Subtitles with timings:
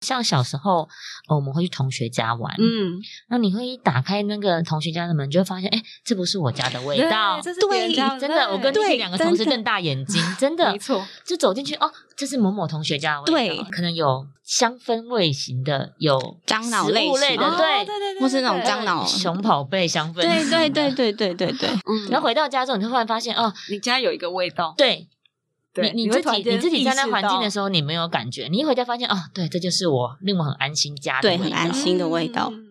[0.00, 0.88] 像小时候，
[1.28, 7.40] 呃我们会去同学家玩，嗯，那你会一打开那个同学家的门，就会发现，哎，这不是我家的味道。
[7.42, 20.90] 这是别人家真的，我跟对你两个同事瞪大眼睛，真的没，错，就走进去，哦，这是某某同学家的味道，对可能有香氛味型的，有樟脑类的，类型哦对，对对对，或是那种樟脑熊宝贝香氛，对对对。
[20.90, 25.08] 对对对对，嗯， 然后回到家之后，你会忽然发现，哦，你家有一个味道，对
[25.72, 32.50] 对你你自己你自己在那环境的时候，你没有感觉，你一回家发现，哦，对，这就是我令我很安心家的对味道很安心的味道。
[32.52, 32.66] 嗯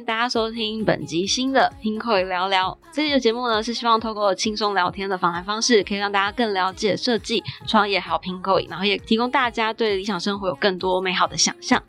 [0.00, 2.76] 迎大家收听本集新的听口聊聊。
[2.90, 11.82] 这期的节目呢，是希望透过轻松聊天的访谈方式，可以让大家更了解设计、创业还有拼购，然后也提供大家对理想生活有更多美好的想象。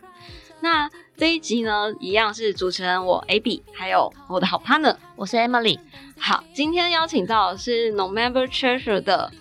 [0.59, 4.97] 那这一集呢，一样是主持人我 AB，还有我的好 partner。
[5.15, 5.79] 我是 Emily，
[6.19, 9.31] 好，今天邀请到的是 November Treasure 的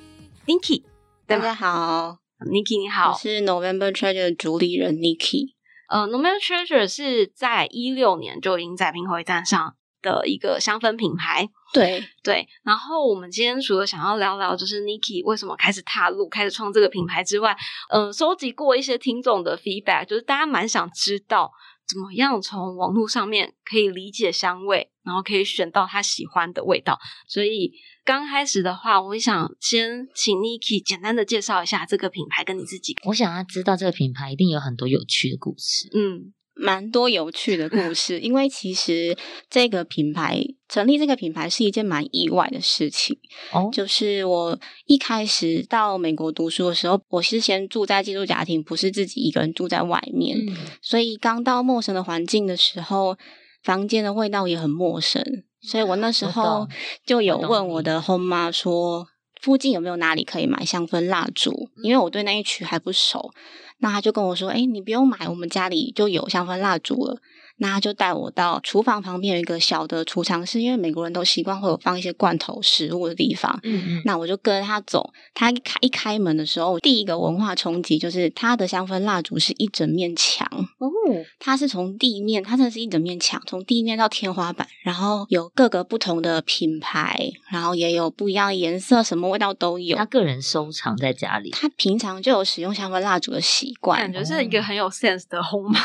[0.47, 0.85] Niki，
[1.27, 5.55] 大家好，？Niki 你好我，是 November Treasure 的主理人 Niki。
[5.91, 11.49] 呃，Nomad Treasure 是在一六年就已经在拼口一站上的一个香氛品牌。
[11.73, 17.57] 对，对，然后我们今天除了想要聊聊就是 Niki 为什么开始踏入、开始创这个品牌之外，
[17.91, 21.53] 嗯、收集过一些听众的 feedback，就是大家蛮想知道
[21.87, 26.99] 怎么样从网络上面可以理解香味，然后可以选到他喜欢的味道。
[27.27, 27.73] 所以
[28.11, 32.97] 刚开始的话，我想先请 Niki 简单的介绍一下这个品牌跟你自己。
[33.05, 35.89] 我想要知道这个品牌一定有很多有趣的故事。
[35.95, 39.17] 嗯蛮多有趣的故事，因为其实
[39.49, 43.17] 这个品牌成立这个品牌是一件蛮意外的事情。
[43.53, 53.17] 哦，就是我一开始到美国读书的时候，我是先住在寄宿家庭，不是自己一个人住在外面，嗯，所以刚到陌生的环境的时候，
[53.63, 55.23] 房间的味道也很陌生，
[55.63, 56.69] 所以我那时候
[57.05, 59.07] 就有问我的 home 妈说，
[59.41, 61.69] 附近有没有哪里可以买香氛蜡烛？
[61.83, 63.31] 因为我对那一区还不熟。
[63.79, 67.19] 那他就跟我说：“哎，你不用买，我们家里就有香氛蜡烛了。”
[67.61, 73.59] 那他就带我到厨房旁边有一个小的储藏室，因为美国人都习惯会有放一些罐头食物的地方。
[73.63, 80.47] 嗯嗯，那我就跟着他走，他一开一开门的时候，第一个文化冲击就是他的香氛蜡烛是一整面墙，
[80.79, 80.91] 哦，
[81.39, 90.05] 它是从地面，它真的是一整面墙，从地面到天花板，然后有各个不同的品牌，然后也有不一样的颜色，什么味道都有他。
[90.11, 95.79] 个人收藏在家里，他平常就有使用香氛蜡烛的习惯感，觉是一个很有 sense 的红妈。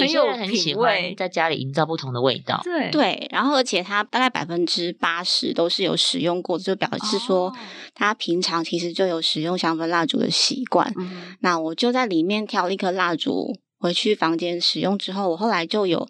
[0.00, 2.60] 很有很喜品味欢在家里营造不同的味道。
[2.64, 7.56] 对对，然后而且他大概百分之八十都是有使用过，就表示说哦
[7.94, 10.92] 他平常其实就有使用香氛蜡烛的习惯。
[10.98, 16.08] 嗯那我就在里面挑了一颗蜡烛回去房间使用之后，我后来就有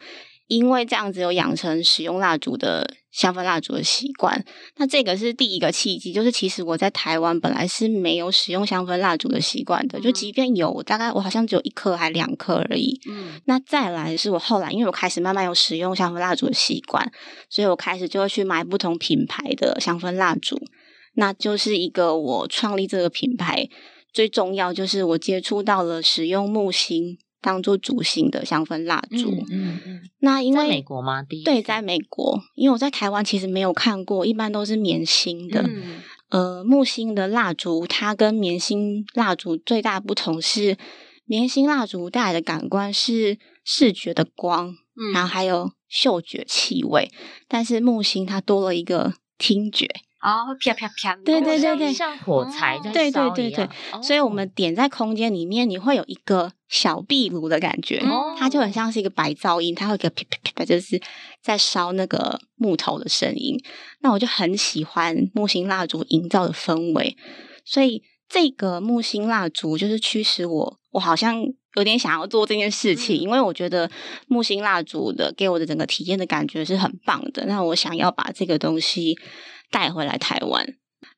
[0.52, 4.44] 因为这样子有养成使用蜡烛的香氛蜡烛的习惯。
[4.76, 13.00] 那这个是第一个契机，就是其实我在台湾本来是没有使用香氛蜡烛的习惯的，就嗯即便有，大概我好像只有一颗还两颗而已。
[13.08, 17.10] 嗯那再来是我后来，因为我开始慢慢有使用香氛蜡烛的习惯，
[17.48, 20.60] 所以我开始就会去买不同品牌的香氛蜡烛。
[21.14, 23.68] 那就是一个我创立这个品牌
[24.12, 29.30] 最重要，就是我接触到了使用木星当做主星的香氛蜡烛。
[29.30, 31.22] 嗯嗯嗯，那因为在美国吗？
[31.22, 35.60] 第一对，在美国，因为我在台湾其实没有看过，一般都是棉芯的。
[35.62, 36.00] 嗯
[36.30, 40.78] 呃，木芯的蜡烛，它跟棉芯蜡烛最大不同是，
[41.26, 47.10] 棉芯蜡烛带来的感官是视觉的光，嗯然后还有嗅觉气味，
[47.48, 49.86] 但是木芯它多了一个听觉，
[50.22, 61.02] 啊，会啪啪啪，对对对像对像火柴在对对烧对对一样哦所以我们点在空间里面，你会有一个小壁炉的感觉，哦它就很像是一个白噪音，它会有一个啪啪啪啪，就是
[61.42, 63.58] 在烧那个木头的声音。
[64.00, 67.16] 那我就很喜欢木星蜡烛营造的氛围，
[67.64, 71.44] 所以这个木星蜡烛就是驱使我，我好像
[71.74, 73.90] 有点想要做这件事情，因为我觉得
[74.28, 77.44] 木星蜡烛的给我的整个体验的感觉是很棒的。
[77.46, 79.16] 那我想要把这个东西
[79.72, 80.64] 带回来台湾。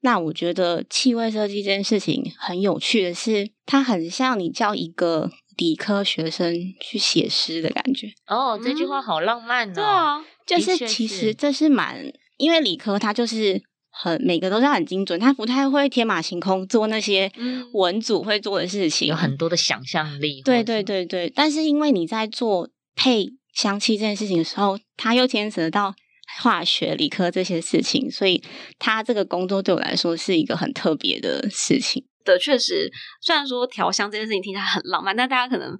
[0.00, 8.08] 那我觉得气味设计这件事情很有趣的是，它很像你叫一个理科学生去写诗的感觉。
[8.26, 9.74] 哦，这句话好浪漫哦。
[9.74, 20.42] 对啊，就是其实这是蛮，因为理科它就是很每个都是很精准，它不太会天马行空做那些嗯文组会做的事情，有很多的想象力。
[20.42, 21.32] 对对对对。
[21.34, 25.94] 但是因为你在做配香气这件事情的时候，它又牵扯到
[26.40, 28.42] 化学、理科这些事情，所以
[28.78, 32.04] 他这个工作对我来说是一个很特别的事情。
[32.24, 32.90] 的确实，
[33.20, 35.76] 虽然说调香这件事情听起来很浪漫，但大家可能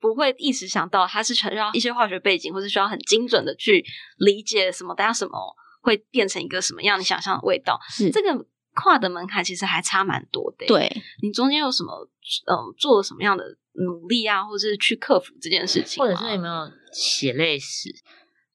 [0.00, 3.84] 不会一时想到它是需要一些化学背景，或是需要很精准的去
[4.16, 5.38] 理解什么，大家什么
[5.82, 7.78] 会变成一个什么样你想象的味道。
[7.90, 10.90] 是这个跨的门槛其实还差蛮多的。，对，
[11.22, 12.08] 你中间有什么
[12.46, 13.44] 嗯做了什么样的
[13.74, 17.90] 努力啊，或是去克服这件事情，或者是有没有血泪史？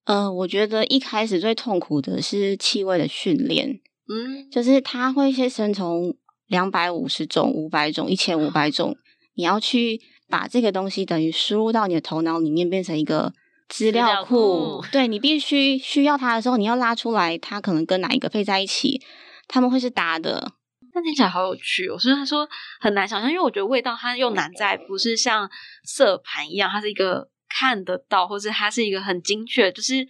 [0.07, 6.15] 呃，我觉得一开始最痛苦的是气味的训练，嗯，就是它会先生从
[6.47, 8.95] 两百五十种、五百种、一千五百种，
[9.35, 9.99] 你要去
[10.29, 13.33] 把这个东西等于输入到你的头脑里面，变成一个
[13.67, 14.79] 资料料库。
[14.79, 19.01] 库对你必须需要它的时候，你要拉出来，它可能跟哪一个配在一起，
[19.49, 20.53] 他们会是搭的。
[20.93, 21.99] 那听起来好有趣哦。
[21.99, 22.47] 虽然说
[22.79, 25.49] 很难想象，因为我觉得味道它又难在不是像
[25.83, 30.05] 色盘一样，它是一个看得到，或是它是一个很精确，就是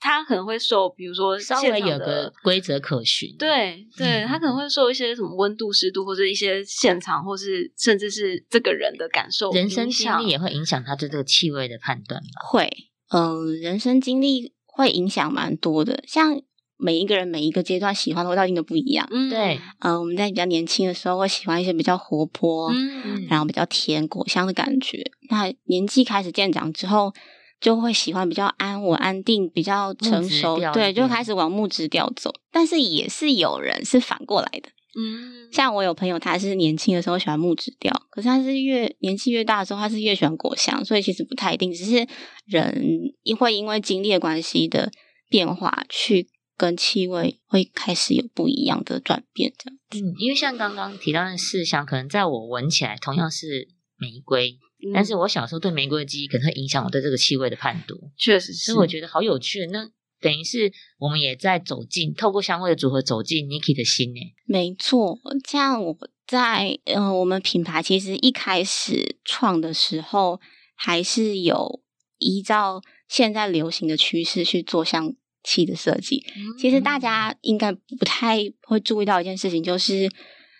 [0.00, 12.48] 它可能会受，比如说稍微有现场的个规则可循。，对对，嗯它可能会受一些什么温度、湿度，或者一些现场，或是甚至是这个人的感受、人生经历也会影响他对这个气味的判断吧。
[12.48, 12.70] 会，
[13.10, 16.02] 嗯、人生经历会影响蛮多的。
[16.06, 16.40] 像
[16.84, 19.08] 每一个人每一个阶段喜欢的味道一定都不一样。
[19.10, 25.02] 嗯对，嗯、我们在比较年轻的时候会喜欢一些比较活泼，嗯然后比较甜果香的感觉。
[25.30, 27.10] 那年纪开始渐长之后，
[27.58, 32.30] 就会喜欢比较安稳、安定、比较成熟，对，就开始往木质调走。
[32.52, 34.68] 但是也是有人是反过来的，
[35.00, 42.06] 嗯，像我有朋友，他是年轻的时候喜欢木质调，可是他是越年纪越大的时候，他是越喜欢果香，所以其实不太一定，只是
[42.44, 44.92] 人因会因为经历的关系的
[45.30, 49.78] 变化，去跟气味会开始有不一样的转变，这样。
[49.92, 59.66] 嗯，因为像刚刚提到的事项，可能在我闻起来同样是玫瑰，嗯但是我小时候对玫瑰的记忆可能会影响我对这个气味的判读，确实是，所以我觉得好有趣。
[59.66, 59.88] 那
[60.20, 64.20] 等于是我们也在走进，透过香味的组合走进 Niki 的心呢。
[64.46, 65.96] 没错，像我
[66.26, 70.40] 在嗯、呃我们品牌其实一开始创的时候，
[70.74, 71.82] 还是有
[72.18, 75.14] 依照现在流行的趋势去做香
[75.44, 76.24] 气的设计。
[76.58, 80.10] 其实大家应该不太会注意到一件事情，就是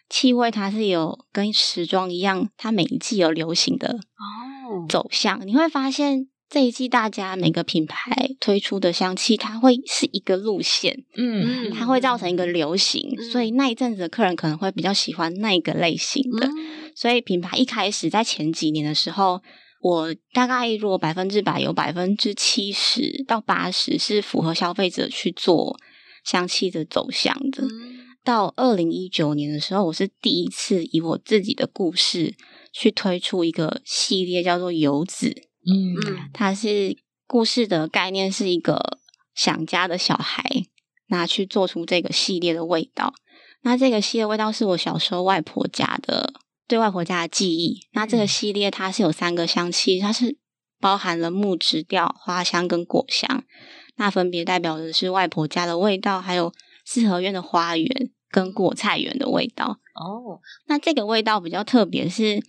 [0.09, 5.45] 气味它是有跟时装一样，它每一季有流行的哦，走向。
[5.47, 11.05] 你会发现这一季大家每个品牌推出的香气，它会是一个路线。
[11.17, 16.47] 嗯它会造成一个流行，嗯所以那一阵子的客人可能会比较喜欢那一个类型的。
[16.47, 19.43] 嗯所以品牌一开始在前几年的时候，
[19.85, 25.79] 我大概如果百分之百有百分之七十到八十是符合消费者去做
[26.25, 27.65] 香气的走向的。
[27.65, 32.35] 嗯到二零一九年的时候，我是第一次以我自己的故事
[32.73, 35.29] 去推出一个系列，叫做游子。
[35.67, 36.97] 嗯嗯它是
[37.27, 38.97] 故事的概念是一个
[39.35, 40.43] 想家的小孩
[41.09, 43.13] 那去做出这个系列的味道。
[43.61, 46.33] 那这个系列味道是我小时候外婆家的，
[46.75, 47.87] 对外婆家的记忆。
[47.93, 50.37] 那这个系列它是有三个香气，它是
[50.81, 53.45] 包含了木质调、花香跟果香。
[53.97, 56.53] 那分别代表的是外婆家的味道，还有
[56.85, 59.79] 四合院的花园跟果菜园的味道。
[59.95, 62.43] 哦，那这个味道比较特别，是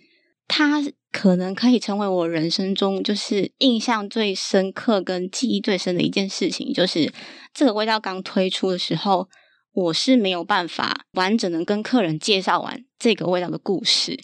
[0.48, 7.14] 它可能可以成为我人生中就是印象最深刻跟记忆最深的一件事情，就是
[7.54, 9.30] 这个味道刚推出的时候，
[9.76, 14.18] 我是没有办法完整的跟客人介绍完这个味道的故事，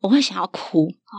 [0.00, 0.88] 我会想要哭。
[0.88, 1.16] 哦，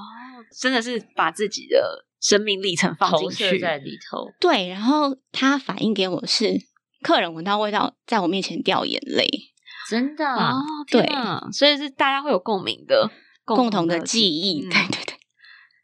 [0.59, 4.27] 真的是把自己的生命历程放进去，在里头。
[4.41, 6.59] 对，然后他反映给我是
[7.01, 9.25] 客人闻到味道，在我面前掉眼泪，
[9.89, 11.07] 真的啊、哦，对
[11.53, 13.09] 所以是大家会有共鸣的
[13.45, 14.65] 共同的的记忆。
[14.65, 15.13] 嗯对对对。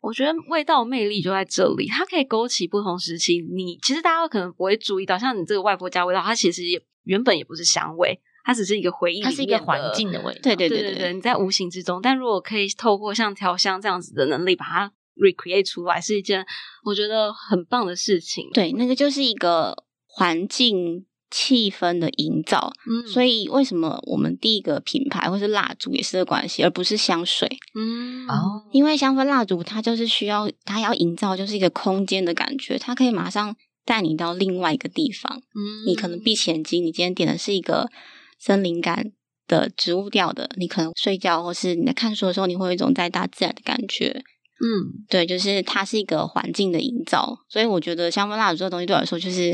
[0.02, 3.40] 我觉得味道魅力就在这里，它可以勾起不同时期。
[3.40, 10.40] 你其实大家可能不会注意到，像你这个外婆家味道，它其实也原本也不是香味，它只是一个回忆它是一个环境的味道。
[10.44, 12.02] 对对对对对对，你在无形之中。
[12.02, 16.46] 但如果可以透过像调香这样子的能力，把它 recreate 出来，是一件
[16.84, 18.50] 我觉得很棒的事情。
[18.54, 22.74] 对，那个就是一个环境气氛的营造。
[22.90, 27.48] 嗯，所以为什么我们第一个品牌或是蜡烛，也是这个关系，而不是香水？
[27.76, 35.42] 嗯，哦，因为香氛蜡烛它就是需要它要营造就是一个空间的感觉，它可以马上带你到另外一个地方。
[35.56, 37.90] 嗯你可能闭起眼睛，你今天点的是一个
[38.40, 39.12] 森林感
[39.48, 44.24] 的植物调的，你可能睡觉或是你在看书的时候，你会有一种在大自然的感觉。
[44.64, 49.54] 嗯对，就是它是一个环境的营造，所以我觉得香氛蜡烛这个东西对我来说，就是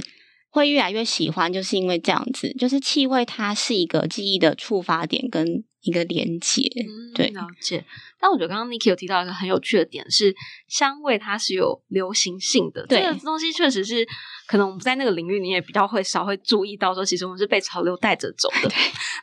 [0.51, 6.62] 会越来越喜欢，就是因为这样子，就是气味它是一个记忆的触发点跟一个连接。
[6.88, 7.83] 嗯对了解。
[8.19, 10.36] 但我觉得刚刚 Niki 有提到一个很有趣的点是，
[10.67, 12.86] 香味它是有流行性的。
[12.86, 14.05] 对这个东西确实是
[14.45, 18.69] 可能我们在那个领域你也比较会少会注意到，说其实我们是被潮流带着走的。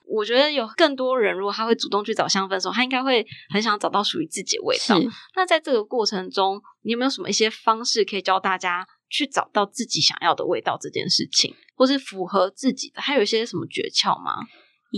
[0.07, 4.99] 我觉得有更多人，如果他会主动去找香氛的时候，他应该会很想找到属于自己的味道。
[5.37, 13.03] 那在这个过程中，你有没有什么一些方式可以教大家去找到自己想要的味道这件事情，或是符合自己的？
[13.03, 14.47] 还有一些什么诀窍吗？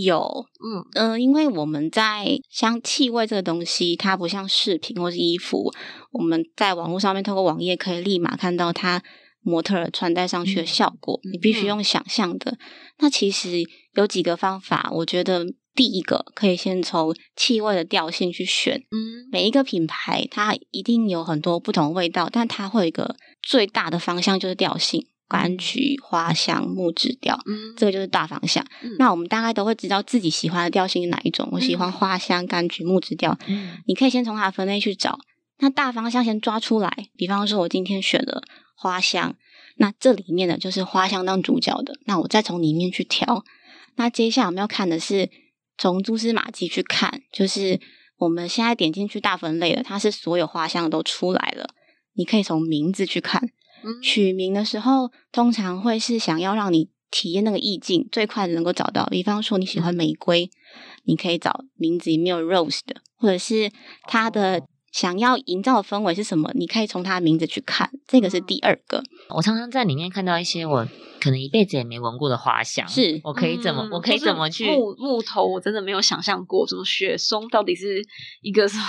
[0.03, 0.85] 有，嗯。
[0.95, 5.71] 嗯、因为我们在像气味这个东西，它不像饰品或是衣服，
[6.11, 9.01] 我们在网络上面透过网页可以立马看到它
[9.41, 12.57] 模特儿穿戴上去的效果，你必须用想象的。
[12.99, 13.63] 那其实
[13.93, 19.29] 有几个方法，我觉得第一个可以先从气味的调性去选，嗯。
[19.31, 27.39] 每一个品牌它一定有很多不同味道，但它会有一个最大的方向就是调性，柑橘、花香、木质调。
[27.45, 28.65] 嗯这个就是大方向。
[28.81, 31.47] 嗯那我们大概都会知道自己喜欢的调性是哪一种。
[31.51, 33.37] 我喜欢花香、柑橘、木质调。
[33.47, 35.19] 嗯你可以先从它的分类去找。
[35.59, 38.41] 那大方向先抓出来，比方说，我今天选了
[38.75, 39.35] 花香，
[39.75, 43.43] 那这里面的就是花香当主角的，那我再从里面去挑。
[43.95, 45.29] 那接下来我们要看的是
[45.77, 47.77] 从蛛丝马迹去看，就是
[48.19, 51.71] 我们现在点进去大分类了，它是所有花香都出来了。
[52.13, 53.49] 你可以从名字去看，
[53.83, 59.05] 嗯取名的时候，通常会是想要让你体验那个意境，最快的能够找到。
[59.07, 60.49] 比方说你喜欢玫瑰，
[61.03, 63.71] 你可以找名字里面有 rose 的，或者是
[64.03, 67.89] 它的想要营造的氛围是什么，你可以从它的名字去看。
[68.07, 70.87] 这个是第二个，我常常在里面看到一些我
[71.19, 75.45] 可能一辈子也没闻过的花香，是我可以怎么，嗯我可以怎么去木木头？
[75.45, 78.03] 我真的没有想象过，什么雪松到底是
[78.41, 78.83] 一个什么？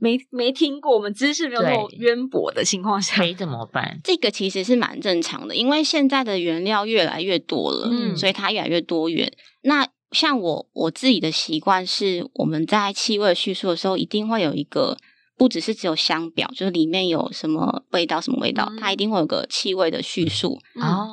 [0.00, 4.00] 没没听过，我们知识没有那么渊博的情况下可，以怎么办？
[4.02, 9.32] 这个其实是蛮正常的，因为现在的原料越来越多了，嗯所以它越来越多元。
[9.60, 14.96] 那像我我自己的习惯是，我们在气味叙述的时候，一定会有一个，
[15.42, 20.56] 不只是只有香表，就是里面有什么味道，什么味道，嗯它一定会有个气味的叙述。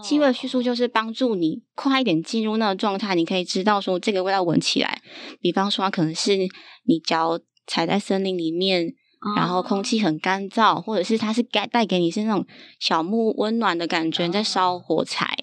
[0.03, 5.01] 气味的叙述就是帮助你快一点进入那个状态，你可以知道说这个味道闻起来，
[5.41, 6.37] 比方说它可能是
[6.85, 8.93] 你脚踩在森林里面，
[9.35, 12.45] 然后空气很干燥，或者是它是该带给你是那种
[12.79, 15.35] 小木温暖的感觉，你在烧火柴，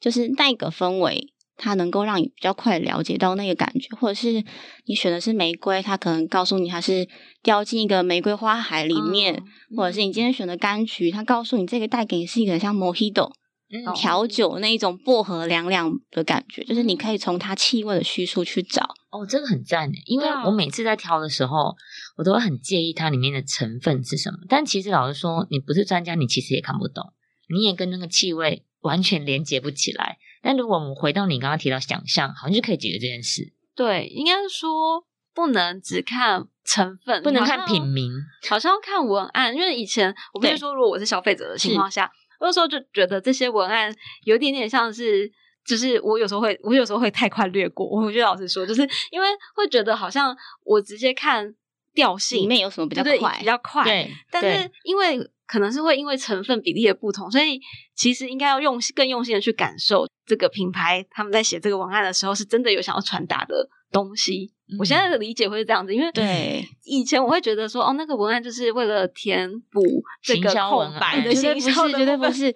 [0.00, 1.32] 就是那个氛围，
[1.62, 4.44] 它能够让你比较快了解到那个感觉，或者是
[4.86, 7.08] 你选的是玫瑰，它可能告诉你它是
[7.42, 9.34] 掉进一个玫瑰花海里面，
[9.70, 13.30] 嗯或者是你今天选的柑橘，它告诉你这个带给你是一个像 Mojito
[13.70, 18.82] 嗯哦调酒那一种薄荷凉凉的感觉，就是你可以从它气味的叙述去找。
[19.10, 21.74] 哦，这个很赞诶，因为我每次在挑的时候，
[22.16, 24.38] 我都会很介意它里面的成分是什么。
[24.48, 27.12] 但其实老实说，你不是专家，你其实也看不懂，
[27.54, 30.16] 你也跟那个气味完全连接不起来。
[30.42, 38.12] 但如果我们回到你刚刚提到想象，好像就可以解决这件事，对，应该说不能只看成分，不能看品名。
[38.48, 43.94] 好像要看文案，因为以前我不是说，如果我是消费者的情况下，我有时候就觉得这些文案
[44.24, 45.30] 有一点点像是，
[45.64, 47.86] 就是我有时候会，我有时候会太快略过。
[47.86, 51.54] 我觉得老实说，就是因为会觉得好像我直接看
[51.94, 57.60] 调性里面有什么比较快比较快，对，但是因为可能是会因为成分比例的不同，所以
[57.94, 64.52] 其实应该要用更用心的去感受这个品牌他们在写这个文案的时候，是真的有想要传达的东西。
[64.78, 69.82] 我现在的理解会是这样子，因为对以前我会觉得说，哦，那个文案就是为了填补
[70.22, 72.54] 这个空白的绝对不是，绝 对不是。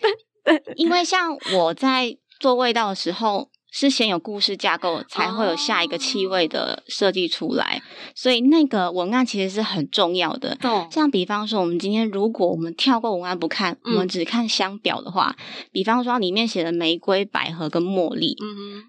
[0.77, 7.83] 因为像我在做味道的时候，是先有故事架构，才会有下一个气味的设计出来，
[8.15, 10.55] 所以那个文案其实是很重要的。
[10.57, 15.37] 懂像比方说，我们今天如果我们跳过文案不看，我们嗯只看香表的话，
[15.73, 18.35] 比方说里面写的玫瑰、百合跟茉莉，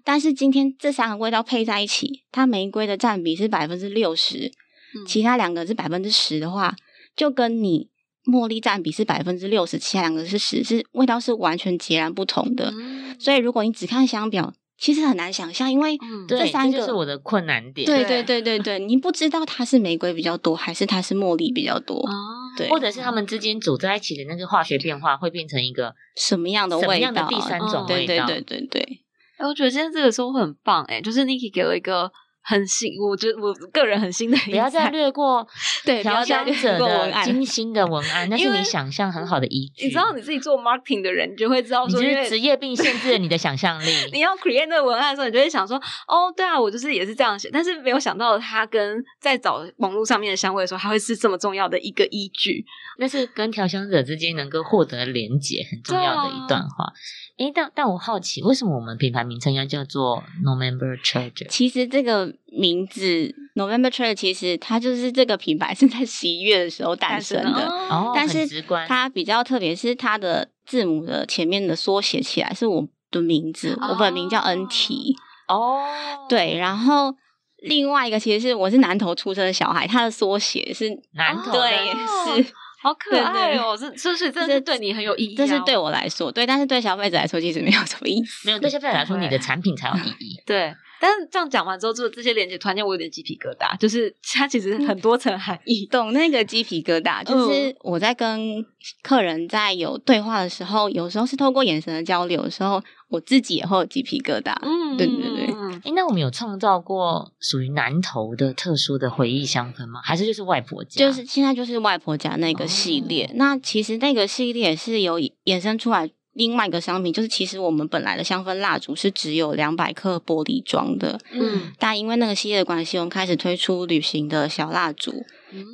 [0.04, 4.50] 但是今天这三个味道配在一起，它玫瑰的占比是百分之六十，
[4.96, 6.74] 嗯其他两个是百分之十的话，
[7.14, 7.90] 就跟你
[8.24, 12.72] 茉莉占比是百分之六十，其他两个是十，是味道是完全截然不同的。
[12.74, 17.84] 嗯所以如果你只看香表，其实很难想象，因为这三个就是我的困难点。
[17.84, 22.12] 对对对对对对，你不知道它是玫瑰比较多，还是它是茉莉比较多，哦，
[22.56, 27.04] 对或者是它们之间组在一起的那个化学变化会变成一个什么样的什么味道？
[27.06, 28.26] 样的第三种对对味道？
[28.26, 29.00] 对对对，
[29.38, 32.12] 哎，我觉得今天这个收获很棒，哎，就是 Niki 给了一个
[32.48, 35.46] 很新，我觉得我个人很新的不要再略过
[35.84, 39.84] 对调香者的精心的文案， 那是你想象很好的依据。
[39.84, 43.92] 你知道你自己做 marketing 的人，你就会知道说，你职业病限制了你的 想象力。
[44.14, 45.76] 你要 create 那个文案的时候，你就会想说，
[46.06, 52.64] 哦，对啊，我就是也是这样写，但是没有想到它跟在找网络上面的香味的时候，它会是这么重要的一个依据。
[52.96, 56.92] 那是跟调香者之间能够获得连结很重要的一段话。
[57.38, 61.46] 诶，但但我好奇，为什么我们品牌名称要叫做 November Treasure？
[61.48, 68.46] 其实这个名字 November Trade 其实它就是这个品牌是在十一月的时候诞生的，哦哦，但是
[68.88, 75.14] 它比较特别是它的字母的前面的缩写起来是我的名字，我本名叫 NT。
[75.46, 75.80] 哦，
[76.28, 77.14] 对，然后
[77.62, 82.52] 另外一个其实是我是南投出生的小孩，他的缩写是南投对的是。
[82.80, 83.76] 好可对对爱哦！
[83.78, 88.46] 这这是真的是对你很有意义啊，这是对我来说，对，但是对消费者来说其实没有什么意思。
[88.46, 90.40] 没有对消费者来说，你的产品才有意义。
[90.46, 90.74] 对。
[91.00, 95.86] 但是这样讲完之后，就这些连接，突然间我有点鸡皮疙瘩，就是 它其实很多层含义。
[95.86, 98.64] 懂那个鸡皮疙瘩，就是我在跟
[99.00, 104.54] 客人在有对话的时候，有时候是透过眼神的交流的时候，我自己也会有鸡皮疙瘩。
[104.62, 110.00] 嗯对对对嗯哎，那我们有创造过属于南投的特殊的回忆香氛吗？
[110.02, 110.98] 还是就是外婆家？
[110.98, 125.24] 就是现在就是外婆家那个系列，哦那其实那个系列是有衍生出来另外一个商品，就是其实我们本来的香氛蜡烛是只有两百克玻璃装的，嗯但因为那个系列的关系，我们开始推出旅行的小蜡烛，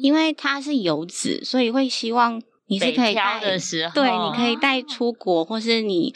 [0.03, 6.15] 因为它是油脂，所以会希望你是北可以带的时候，对，你可以带出国，或是你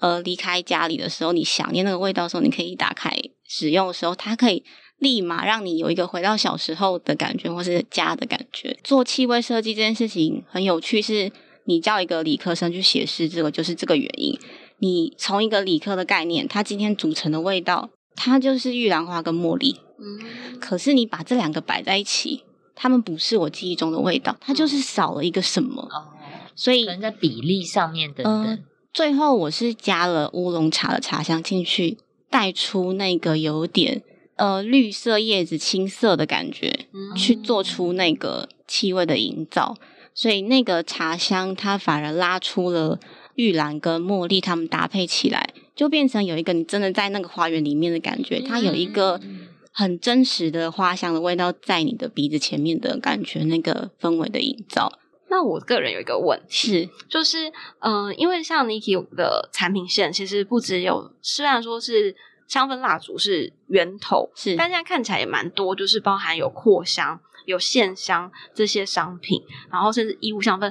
[0.00, 3.16] 呃离开家里的时候，你想念那个味道的时候，你可以打开
[3.46, 4.64] 使用的时候，它可以
[4.98, 8.76] 立马让你有一个回到小时候的感觉，或是家的感觉。
[8.82, 11.30] 做气味设计这件事情很有趣，是
[11.64, 14.38] 你叫一个理科生去写诗，这个就是这个原因。
[14.78, 19.76] 你从一个理科的概念，它今天组成的味道，它就是玉兰花跟茉莉。
[20.02, 25.82] 嗯可是你把这两个摆在一起，它们不是我记忆中的味道，它就是少了一个什么。
[25.82, 26.08] 哦，
[26.54, 28.64] 所以可能在比例上面等呃等。
[28.92, 34.02] 最后我是加了乌龙茶的茶香进去，带出那个有点
[34.36, 39.76] 呃绿色叶子青色的感觉，嗯去做出那个气味的营造。
[40.12, 42.98] 所以那个茶香它反而拉出了
[43.36, 48.40] 玉兰跟茉莉，它们搭配起来，就变成有一个你真的在那个花园里面的感觉。
[48.40, 54.98] 它有一个嗯很真实的花香的味道在你的鼻子前面的感觉，那个氛围的营造
[55.30, 62.14] 那我个人有一个问题，是就是嗯、呃因为像 Niki 的产品线其实不只有，虽然说是
[62.48, 70.68] 香氛蜡烛是源头，是但现在看起来也蛮多，就是包含有扩香、有线香这些商品，然后甚至衣物香氛。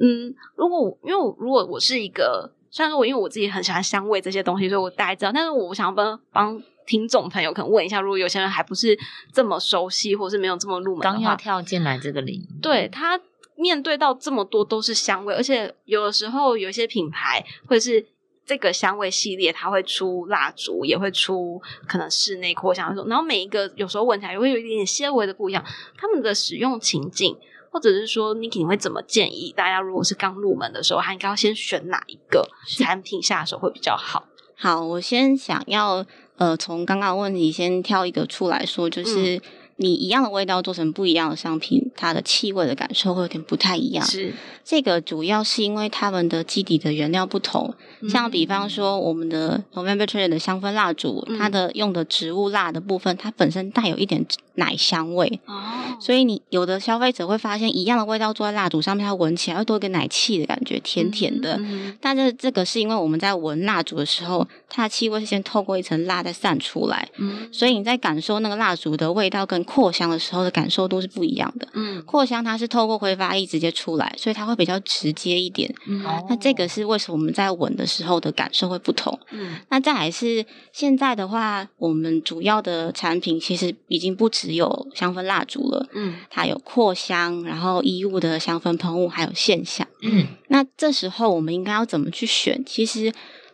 [0.00, 8.98] 嗯，如果我因为我如果我是一个，虽然说我因为我自己很喜欢香味这些东西，所以我大概知道，但是我想要帮帮听众朋友可能问一下，如果有些人还不是
[9.32, 13.20] 这么熟悉，或是没有这么入门的刚要话，跳进来这个领域，对他
[13.60, 18.06] 面对到这么多都是香味，而且有的时候有一些品牌或者是
[18.46, 25.64] 这个香味系列，它会出蜡烛，也会出可能室内扩香，然后每一个有时候闻起来也会有一点点些微的不一样。
[25.96, 27.36] 他们的使用情境，
[27.70, 34.24] 或者是说你会怎么建议大家，如果是刚入门的时候，还应该要先选哪一个产品下手会比较好？
[34.56, 36.04] 好，我先想要
[36.36, 39.40] 呃，从刚刚的问题先挑一个出来说，就是
[39.80, 44.04] 你一样的味道做成不一样的商品，它的气味的感受会有点不太一样。
[44.04, 44.34] 是。
[44.62, 47.74] 这个主要是因为它们的基底的原料不同，
[48.08, 51.38] 像比方说我们的 November Tree 的香氛蜡烛，嗯。
[51.38, 54.24] 它的用的植物蜡的部分，它本身带有一点
[54.56, 55.56] 奶香味，哦，
[55.98, 61.56] 所以你有的消费者会发现一样的味道做在蜡烛上面，它闻起来会多一个奶气的感觉，甜甜的。
[61.58, 61.96] 嗯。
[61.98, 67.48] 但是这个是因为我们在闻蜡烛的时候，它的气味是先透过一层蜡再散出来，嗯。
[67.50, 71.68] 所以你在感受那个蜡烛的味道跟扩香的时候的感受度是不一样的。
[71.74, 75.72] 嗯扩香它是透过挥发液直接出来，所以它会比较直接一点。
[75.86, 79.16] 嗯哦那这个是为什么我们在闻的时候的感受会不同。
[79.30, 89.86] 嗯那再来是现在的话，我们主要的产品其实已经不只有香氛蜡烛了，嗯它有扩香，然后衣物的香氛喷雾，还有线香。
[90.02, 92.64] 嗯，那这时候我们应该要怎么去选？
[92.66, 93.12] 其实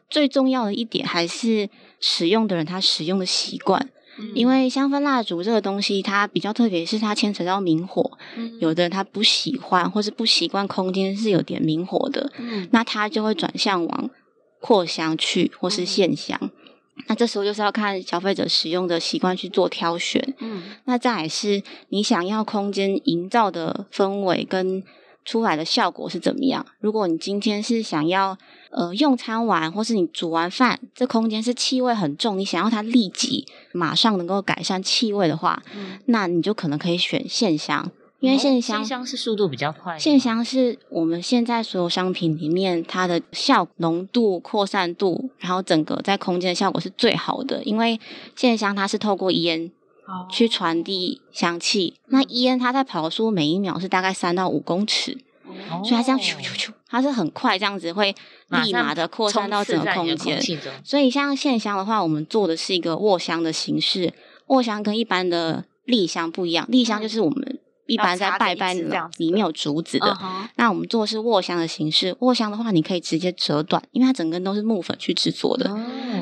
[0.08, 1.68] 最重要的一点还是
[2.00, 14.10] 使用的人他使用的习惯，嗯因为香氛蜡烛这个东西它比较特别，是它牵扯到明火，嗯有的人他不喜欢或是不习惯空间是有点明火的，嗯那他就会转向往
[14.60, 16.50] 扩香去或是线香。
[17.08, 20.34] 那这时候就是要看消费者使用的习惯去做挑选。
[20.40, 24.82] 嗯那再来是你想要空间营造的氛围跟
[25.26, 26.64] 出来的效果是怎么样？
[26.80, 28.38] 如果你今天是想要
[28.70, 47.62] 呃用餐完，或是你煮完饭，这空间是气味很重，你想要它立即马上能够改善气味的话，嗯那你就可能可以选线香，因为哦线香、线香是速度比较快线香是我们现在所有商品里面它的效浓度、扩散度，然后整个在空间的效果是最好的。
[47.64, 48.00] 因为
[48.36, 49.70] 线香它是透过烟哦
[50.30, 55.18] 去传递香气，那烟它在跑的速度每一秒是大概三到五公尺，
[55.70, 58.14] 哦，所以它这样咻咻咻，它是很快这样子会
[58.48, 60.40] 立马的扩散到整个空间。
[60.84, 64.12] 所以像线香的话，我们做的是一个卧香的形式，
[64.46, 70.16] 卧香跟一般的立香不一样，立香就是我们一般在拜拜里面有竹子的。
[70.22, 75.70] 嗯那我们做的是卧香的形式，卧香的话，你可以直接折断，因为它整根都是木粉去制作的。
[75.70, 75.78] 哦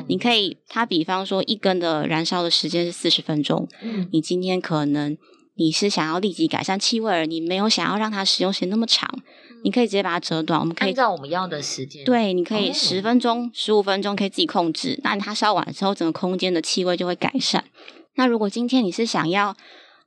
[0.07, 5.17] 你可以，它比方说一根的燃烧的时间是四十分钟，嗯你今天可能
[5.55, 9.09] 你是想要立即改善气味而，你没有想要让它使用时间那么长，
[9.63, 10.59] 你可以直接把它折短。
[10.59, 14.99] 我们可以按照我们要的时间，，对，你可以哦十分钟、十五分钟可以自己控制。
[15.03, 17.63] 那它烧完之后，整个空间的气味就会改善。
[18.15, 19.55] 那如果今天你是想要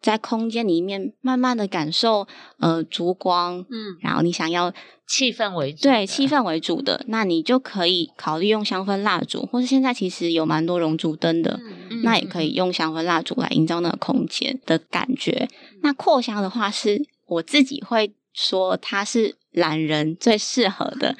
[0.00, 2.26] 在空间里面慢慢的感受
[2.58, 4.72] 呃烛光，嗯然后你想要
[5.06, 11.58] 气氛为主，对气氛为主的，那你就可以考虑用香氛蜡烛，或是现在其实有蛮多熔烛灯的，
[12.02, 15.48] 那也可以用香氛蜡烛来营造那个空间的感觉。
[15.82, 21.16] 那扩香的话，是我自己会说它是懒人最适合的，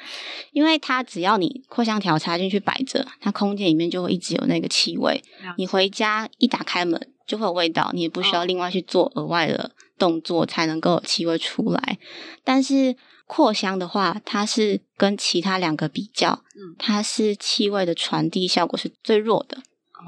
[0.51, 5.21] 因为它只要你扩香条插进去摆着，它空间里面就会一直有那个气味。
[5.57, 11.99] 你回家一打开门就会有味道，你也不需要哦另外去做额外的动作才能够有气味出来。
[12.43, 12.95] 但是
[13.27, 19.59] 扩香的话，它是跟其他两个比较，嗯它是气味的传递效果是最弱的，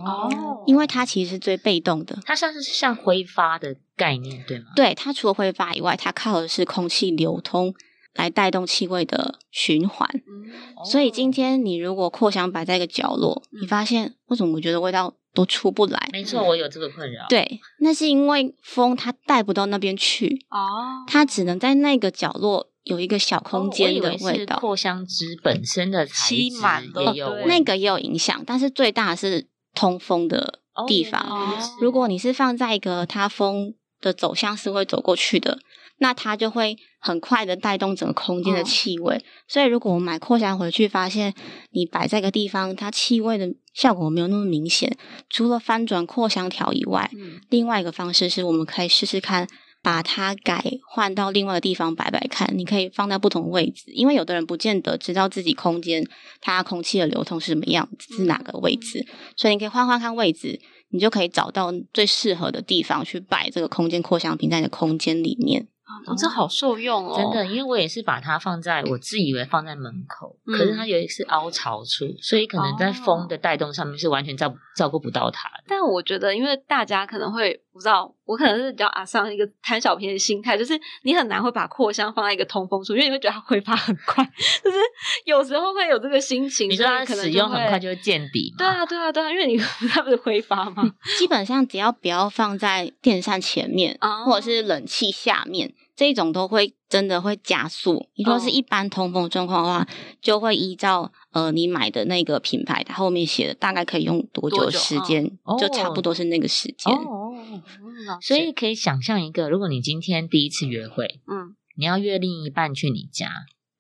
[0.04, 2.18] 哦，因为它其实是最被动的。
[2.26, 4.66] 它像是像挥发的概念，对吗？
[4.76, 7.72] 对，它除了挥发以外，它靠的是空气流通
[8.16, 10.10] 来带动气味的循环。
[10.16, 10.50] 嗯
[10.84, 16.10] 所以今天你如果扩香摆在一个角落，你嗯发现为什么我觉得味道都出不来？
[16.12, 24.58] 没错，我有这个困扰。，对，那是因为风它带不到那边去，哦，它只能在那个角落有一个小空间的味道。
[24.60, 31.22] 扩香枝本身的材吸质满了对也有味那个也有影响，但是最大的是通风的地方。
[31.22, 35.60] 哦如果你是放在一个它风的走向是会走过去的，
[36.02, 39.24] 那它就会很快的带动整个空间的嗯气味。
[39.48, 41.34] 所以如果我买扩香回去，发现
[41.72, 44.98] 你摆在一个地方，它气味的效果没有那么明显，
[45.30, 49.48] 除了翻转扩香条以外，嗯另外一个方式是我们可以试试看。
[49.84, 56.08] 把它改换到另外一个地方摆摆看，你可以放在不同的位置，因为有的人不见得知道自己空间
[56.40, 59.04] 它空气的流通是什么样子，是哪个位置，
[59.36, 60.62] 所以你可以换换看位置，
[60.92, 65.68] 你就可以找到最适合的地方去摆这个空间扩香瓶在你的空间里面。
[66.06, 75.64] 哦，这好受用哦，真的，因为我也是把它放在我自以为放在门口，嗯可是它有一个是凹槽处，所以可能在风的带动上面是完全照照顾不到它的。
[75.68, 84.24] 但我觉得，因为大家可能会不知道，我可能是比较阿桑一个贪小便宜的心态，就是你很难会把扩香放在一个通风处，因为你会觉得它挥发很快，
[84.64, 84.78] 就是
[85.26, 86.70] 有时候会有这个心情。
[86.70, 88.58] 你说它所以可能使用很快就就会见底嘛？
[88.58, 89.58] 对啊，对啊，对啊，因为你
[89.90, 90.84] 它不是挥发吗？
[91.18, 98.10] 基本上只要不要放在电扇前面，哦或者是冷气下面，这一种都会真的会加速。
[98.16, 98.50] 你说是哦。
[98.50, 99.88] 一般通风状况的话，
[100.20, 105.60] 就会依照呃你买的那个品牌，它后面写的大概可以用多久时间，哦。
[105.60, 106.92] 就差不多是那个时间。
[106.92, 107.36] 哦，
[108.20, 113.30] 所以可以想象一个，如果你今天第一次约会，嗯，你要约另一半去你家，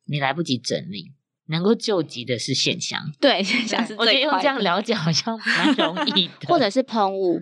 [0.05, 1.13] 你来不及整理，
[1.47, 3.01] 能够救急的是线香。
[3.19, 7.41] 对，像是我觉得用这样了解好像蛮容易的， 或者是喷雾，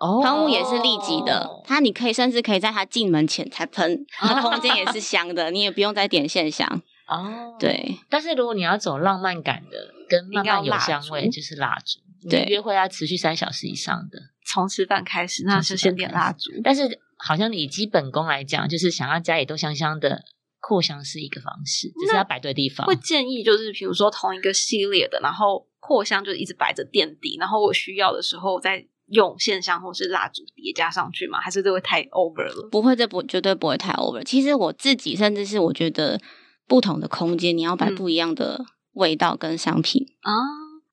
[0.00, 6.82] 哦喷雾也是立即的，它你可以甚至可以在它进门前才喷，它空间也是香的， 你也不用再点线香。
[7.06, 7.54] 哦。
[7.60, 12.00] 对，但是如果你要走浪漫感的，跟慢慢有香味，就是蜡烛。
[12.28, 16.50] 对你约会要持续三小时以上的，从吃饭开始，那就先点蜡烛。
[16.62, 20.22] 但是好像以基本功来讲，就是想要家里都香香的，
[20.60, 22.86] 扩香是一个方式，只是要摆对地方。
[22.86, 31.38] 会建议就是，比如说同一个系列的，然后扩香就一直摆着垫底，然后我需要的时候再用线香或是蜡烛叠加上去吗？
[31.40, 32.68] 还是这会太 over 了？
[32.70, 34.22] 不会，这不绝对不会太 over。
[34.24, 36.20] 其实我自己甚至是我觉得
[36.66, 40.06] 不同的空间，你要摆嗯不一样的味道跟商品。
[40.20, 40.32] 啊，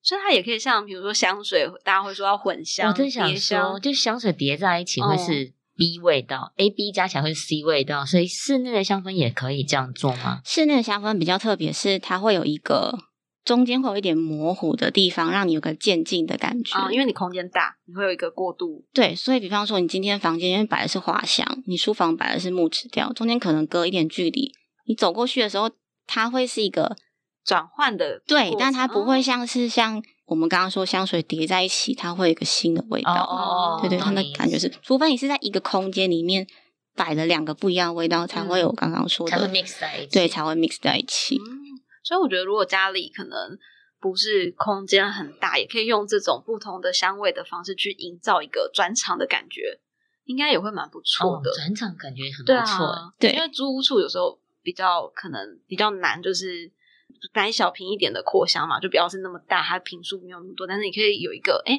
[0.02, 10.40] 所以它也可以像比如说香水，大家会说要混香，我真想说，叠香，就香水叠在一起会哦是 B 味道、a B 加起来会是 C 味道，所以室内的香氛也可以这样做吗？
[10.44, 12.98] 室内的香氛比较特别，是它会有一个
[13.48, 16.76] 中间会有一点模糊的地方，让你有个渐进的感觉。
[16.76, 18.84] 啊，因为你空间大，你会有一个过渡。
[18.92, 24.52] 对，所以比方说，你今天房间因为摆的是花香，你书房摆的是木质调，中间可能隔一点距离，
[24.86, 25.70] 你走过去的时候，
[26.06, 26.94] 它会是一个
[27.42, 33.14] 转换的对，但它不会像是像我们刚刚说香水叠在一起，它会有一个新的味道。
[33.14, 36.46] 哦对对，它的感觉是，除非你是在一个空间里面
[36.94, 40.12] 摆了两个不一样的味道，才会有刚刚说才会的，mix 在一起。
[40.12, 41.36] 对，才会 mix 在一起。
[41.36, 41.67] 嗯，
[42.08, 43.58] 所以我觉得如果家里可能
[44.00, 49.78] 不是空间很大，也可以用这种不同的香味的方式去营造一个转场的感觉，
[50.24, 51.50] 应该也会蛮不错的。
[51.50, 52.86] 哦转场感觉很不错。
[52.86, 56.72] 啊，对因为租屋处有时候比较可能比较难，就是
[57.34, 61.78] 买小瓶一点的扩香嘛，就不要是那么大，它瓶数没有那么多，但是你可以有一个哎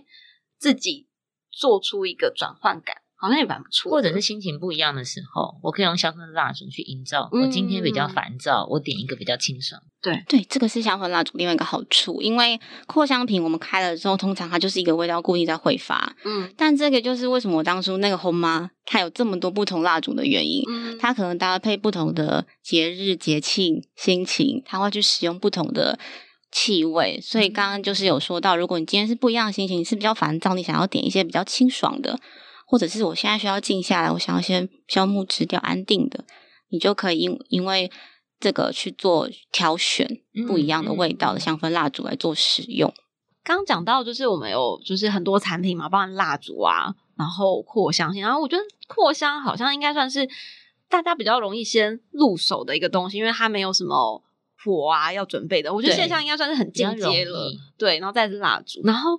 [0.60, 1.08] 自己
[1.50, 3.91] 做出一个转换感，好像也蛮不错。
[3.91, 7.29] 或者是心情不一样的时候，我可以用香氛蜡烛去营造。
[7.32, 9.82] 我今天比较嗯烦躁，我点一个比较清爽。
[10.01, 20.63] 对，这个是香氛蜡烛另外一个好处，因为扩香瓶我们开了之后，通常它就是一个味道固定在挥发，嗯但这个就是为什么我当初那个红妈它有这么多不同蜡烛的原因。
[20.69, 25.99] 嗯，它可能搭配不同的节日、节庆、心情，它会去使用不同的
[26.49, 27.19] 气味。
[27.21, 32.17] 所以刚刚就是有说到，如果你今天是不一样的心情，你是比较烦躁，你想要点一些比较清爽的，
[32.69, 36.23] 或者是我现在需要静下来，我想要先消木质调安定的，
[36.69, 37.91] 你就可以因因为
[38.39, 40.08] 这个去做挑选
[40.47, 42.93] 不一样的味道的香氛蜡烛来做使用。
[43.43, 50.29] 刚刚讲到，就是我们有就是很多产品嘛，包含蜡烛啊，然后扩香型，然后我觉得扩香好像应该算是
[50.88, 54.21] 大家比较容易先入手的一个东西，因为它没有什么
[54.63, 55.74] 火啊要准备的。
[55.74, 59.12] 我觉得对线上应该算是很进比较阶了，对，然后再是蜡烛，然后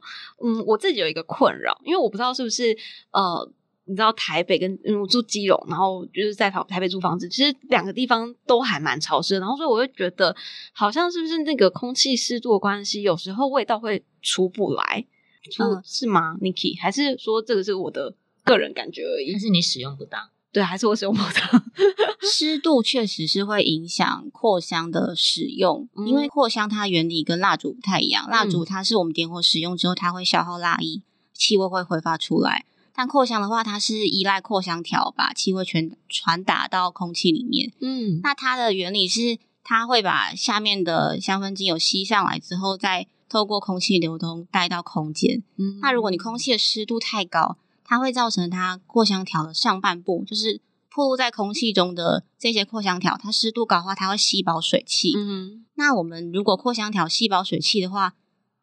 [0.45, 2.77] 嗯，我自己有一个困扰，因为我不知道是不是
[3.13, 3.53] 呃。
[3.87, 10.37] 你知道台北跟嗯我住基隆，然后就是在台台北租房子，其实两个地方都还蛮潮湿的，然后所以我就觉得
[10.73, 15.05] 好像是不是那个空气湿度的关系，有时候味道会出不来，
[15.51, 19.41] 出、嗯是吗？Niki 还是说这个是我的个人感觉而已但？
[19.41, 20.21] 是你使用不当。
[20.53, 21.65] 对，还是我使用不当？
[22.23, 28.29] 湿度确实是会影响扩香的使用，嗯因为扩香它原理跟蜡烛不太一样。
[28.29, 32.65] 蜡烛它是我们点火使用之后，它会消耗蜡液，气味会挥发出来。
[32.93, 37.73] 但扩香的话，它是依赖扩香条把气味全传达到空气里面。
[37.81, 45.43] 嗯那它的原理是，它会把下面的香氛精油吸上来之后，再透过空气流通带到空间。
[45.57, 47.57] 嗯那如果你空气的湿度太高，
[47.91, 50.61] 它会造成它扩香条的上半部，就是
[50.95, 55.13] 暴露在空气中的这些扩香条，它湿度高的话，它会吸饱水汽。
[55.17, 58.15] 嗯那我们如果扩香条吸饱水汽的话，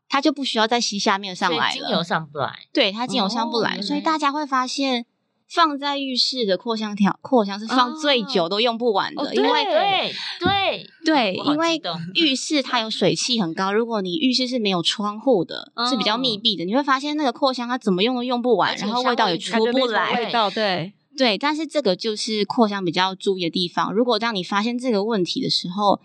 [0.07, 2.01] 它就不需要再吸下面上来所以精油。
[2.01, 5.05] 上不来，对，它精油上不来，哦原来所以大家会发现。
[5.49, 11.81] 放在浴室的扩香条，扩香是放最久都用不完的，哦因为对对对， 因为
[12.15, 20.13] 浴室它有水汽很高，如果你浴室是没有窗户的，是比较密闭的，你会发现那个扩香它怎么用都用不完，然后味道也出不来。
[20.15, 23.93] 味道对，对，但是这个就是扩香比较注意的地方。
[23.93, 26.01] 如果当你发现这个问题的时候，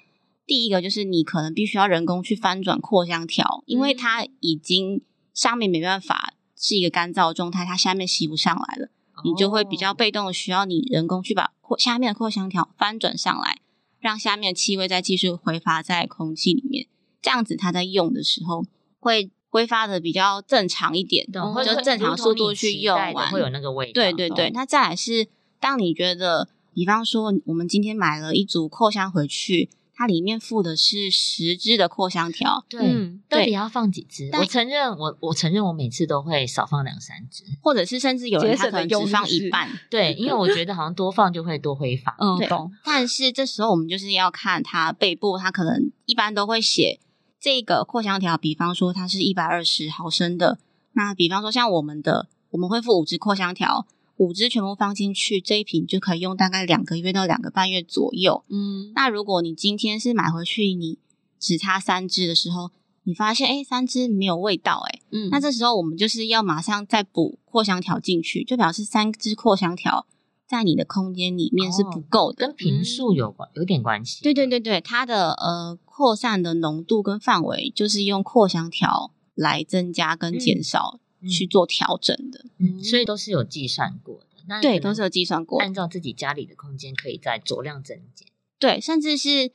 [0.47, 5.03] 第一个就是你可能必须要人工去翻转扩香条，因为它已经
[5.35, 8.89] 上面没办法是一个干燥状态，它下面吸不上来了。
[9.25, 13.59] 你就会比较哦被动的需要你人工去把扩下面的扩香条翻转上来，
[14.01, 16.87] 让下面的气味再继续挥发在空气里面，
[17.21, 18.65] 这样子它在用的时候
[18.99, 23.31] 会挥发的比较正常一点，懂，会会就正常速度去用完。
[23.31, 23.93] 会有那个味道。
[23.93, 25.29] 对对对，那再来是
[25.61, 29.69] 当你觉得，比方说我们今天买了一组扩香回去，
[30.03, 34.29] 它里面附的是十支的扩香条，对，嗯对到底要放几支？
[34.33, 37.45] 我承认，我我承认，我每次都会少放两三支。
[37.63, 42.17] 或者是甚至有人他可能只放一半，对，因为我觉得好像多放就会多挥发。
[42.19, 46.99] 嗯懂，但是这时候我们就是要看它背部，它可能一般都会写
[47.39, 50.59] 这个扩香条，比方说它是一百二十毫升的，
[50.95, 53.87] 那比方说像我们的，我们会附五支扩香条，
[54.23, 58.45] 五支全部放进去，这一瓶就可以用大概两个月到两个半月左右。
[58.49, 60.99] 嗯那如果你今天是买回去，你
[61.41, 62.71] 只差三支的时候，
[63.03, 70.07] 你发现哎三支没有味道哎，嗯那这时候我们就是要马上再补扩香条进去，就表示三支扩香条
[70.47, 72.47] 在你的空间里面是不够的。
[72.47, 74.23] 跟瓶数有关，有点关系。
[74.23, 82.45] 对对对对，它的呃扩散的浓度跟范围，就是用扩香条来增加跟减少、嗯去做调整的。
[82.59, 84.43] 嗯，所以都是有计算过的。
[84.47, 85.61] 那对，都是有计算过。
[85.61, 88.27] 按照自己家里的空间，可以再酌量增减。
[88.59, 89.53] 对，甚至是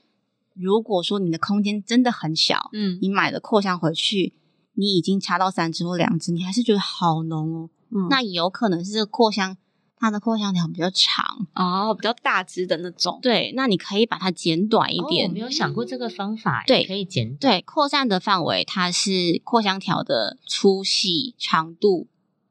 [0.53, 4.33] 如果说你的空间真的很小，嗯你买了扩香回去，
[4.73, 7.69] 你已经插到三支或两支，你还是觉得好浓哦。
[7.89, 9.57] 嗯那也有可能是这个扩香
[9.99, 15.27] 它的扩香条比较长，哦比较大只的那种，对，那你可以把它剪短一哦点。
[15.27, 17.59] 我没有想过这个方法，对可以剪短。
[17.59, 22.07] 对，扩散的范围它是扩香条的粗细、长度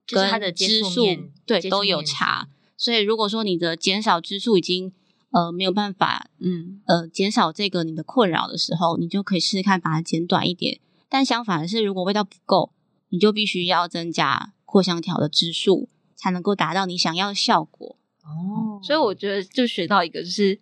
[0.06, 1.06] 跟它跟的支数
[1.46, 2.48] 对都有差。
[2.76, 4.92] 所以如果说你的减少支数已经
[5.30, 10.80] 呃没有办法嗯呃减少这个你的困扰的时候，你就可以试试看把它剪短一点。
[11.09, 12.72] 但相反的是，如果味道不够，
[13.11, 17.96] 你就必须要增加扩香条的支数，才能够达到你想要的效果。
[18.24, 20.59] 哦，所以我觉得就学到一个，就是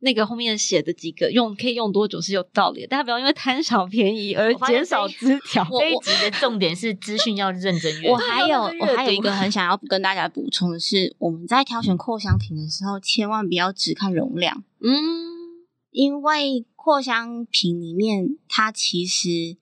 [0.00, 5.66] 那个后面写的几个用可以用多久是有道理的，大家不要因为贪小便宜而减少这一枝 条。
[5.70, 8.14] 我这一集的重点是资讯要认真阅读。
[8.14, 14.64] 我还有我还有一读个很想要跟大家补充的是，我们在挑选扩香瓶的时候，千万不要只看容量。
[14.80, 15.32] 嗯
[15.90, 19.56] 因为扩香瓶里面它其实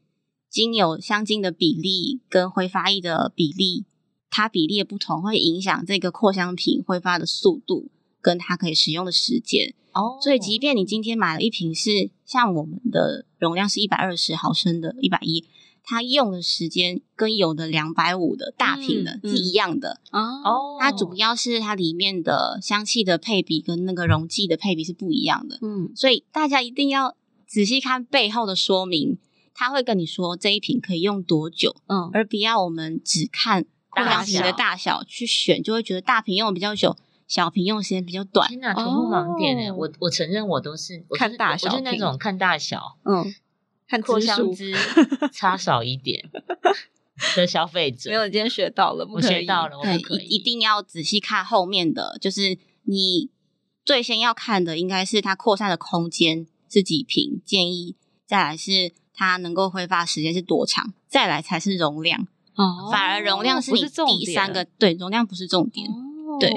[0.49, 3.85] 精油香精的比例跟挥发液的比例
[4.33, 7.91] 它比例的不同，会影响这个扩香瓶挥发的速度
[8.21, 9.75] 跟它可以使用的时间。
[9.93, 15.45] 哦所以，即便你今天买了一瓶是像我们的容量是一百二十毫升的，一百一，
[15.85, 20.01] 它用的时间跟有的两百五的大瓶的嗯是一样的。
[20.11, 27.15] 哦哦，它主要是它里面的香气的配比跟那个溶剂的配比是不一样的，嗯所以大家一定要
[27.47, 29.19] 仔细看背后的说明，
[29.53, 38.49] 他会跟你说这一瓶可以用多久，嗯而不要我们只看扩大香瓶的大小去选，就会觉得大瓶用的比较久，小瓶用的时间比较短。
[38.49, 39.71] 天哪，突破盲点哎！
[39.71, 43.35] 哦我我承认我都是看大小我就是那种看大小，嗯，
[43.87, 44.75] 看扩香汁
[45.33, 46.31] 差少一点
[47.37, 48.11] 的消费者。
[48.11, 53.31] 没有，今天学到了，不我学到了，我对，不可以一一定要仔细看后面的，就是你
[53.85, 62.27] 最先要看的应该是它扩散的空间是几瓶，建议再来是它能够挥发时间是多长，再来才是容量。
[62.55, 65.89] 哦反而容量是你不是重第三个，对，容量不是重点。
[65.89, 66.51] 哦对，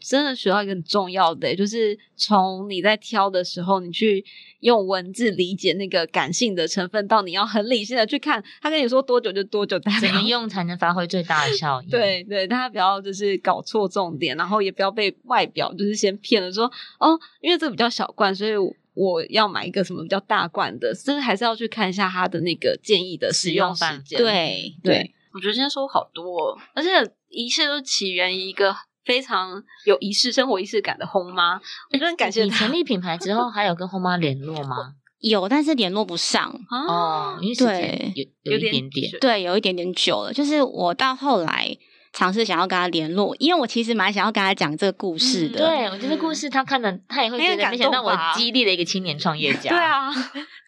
[0.00, 4.24] 真的学到一个很重要的，就是从你在挑的时候，你去
[4.60, 24.18] 用文字理解那个感性的成分，到你要很理性的去看，他跟你说多久就多久，怎么用才能发挥最大的效 益？，对对，大家不要就是搞错重点，然后也不要被外表就是先骗了说哦，因为这个比较小罐，所以我我要买一个什么比较大罐的，真的还是要去看一下它的那个建议的使用时间。
[24.18, 26.88] 对对，我觉得今天收获好多、哦，而且
[27.28, 31.60] 一切都起源于一个非常有仪式、生活仪式感的轰妈，我
[31.92, 34.94] 真的很感谢你成立品牌之后，还有跟后妈联络吗？
[35.20, 36.48] 有，但是联络不上。
[36.68, 40.32] 啊哦，因为时间有有一点点对，有一点点久了。
[40.32, 41.76] 就是我到后来
[42.12, 45.58] 尝试想要跟他联络，因为我其实蛮想要跟他讲这个故事嗯的。
[45.58, 49.70] 对，我觉得故事他看了，他也会觉得，应该感没想到我激励了一个青年创业家。
[49.70, 50.10] 对，啊，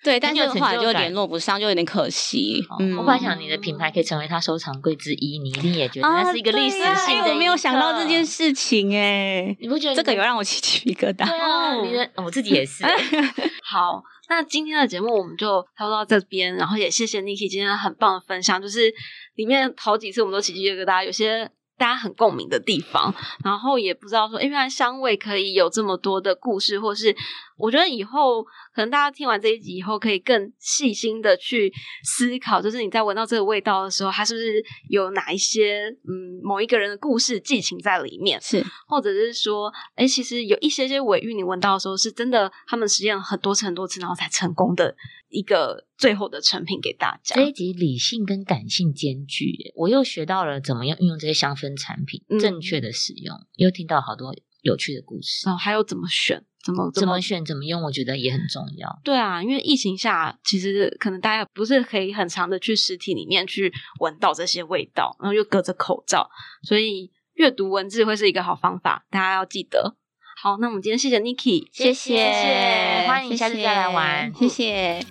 [0.05, 2.65] 对， 但是后来就联络不上，就有点可惜。
[2.79, 11.27] 嗯，我本来想你的品牌可以成为他收藏柜之一，你一定也觉得啊那是一个历史性我没有想到这件，事情哎，你不觉得这个有让我起鸡皮疙瘩。
[11.29, 11.75] 对啊？
[11.77, 12.85] 哦你的我自己也是，
[13.69, 14.03] 好，
[14.35, 18.93] 那今天的节目我们就差不多到这边，然后也谢谢 Niki 今天很棒的分享，就是
[19.35, 21.51] 里面好几次我们都起鸡皮疙瘩，有些。
[21.79, 27.13] 大家很共鸣的地方，然后也不知道说，哎，原来香味可以有这么多的故事，或是
[27.57, 28.43] 我觉得以后
[28.75, 31.73] 可能大家听完这一集以后，可以更细心的去
[32.05, 38.41] 思考，就是你在闻到这个味道的时候，它是不是有哪一些嗯某一个人的故事寄情在里面？
[38.41, 44.95] 是或者是说，哎，其实有一些些尾韵，你闻到的时候是真的，他们实验了很多次、很多次，然后才成功的
[45.29, 47.43] 一个最后的成品给大家这。
[47.43, 55.47] 一集理性跟感性兼具耶，我又学到了怎么样运用这些香氛产品，嗯正确的使用，又听到好多有趣的故事。
[55.47, 59.01] 然后还有怎么选，怎么怎么选怎么用，我觉得也很重要。
[59.03, 66.31] 对啊，因为疫情下，其实可能大家不是可以很长的去实体里面去闻到这些味道，然后又隔着口罩，
[66.63, 69.97] 所以阅读文字会是一个好方法，大家要记得。
[70.41, 75.05] 好，那我们今天谢谢 Niki，谢谢谢欢迎下次再来玩谢谢。